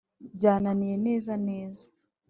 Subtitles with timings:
[0.35, 1.85] byananiye neza neza